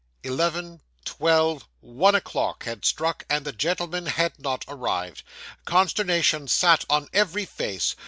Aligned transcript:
Eleven 0.23 0.81
twelve 1.05 1.67
one 1.79 2.15
o'clock 2.15 2.63
had 2.63 2.83
struck, 2.85 3.23
and 3.29 3.45
the 3.45 3.51
gentlemen 3.51 4.07
had 4.07 4.33
not 4.39 4.65
arrived. 4.67 5.21
Consternation 5.65 6.47
sat 6.47 6.83
on 6.89 7.07
every 7.13 7.45
face. 7.45 7.95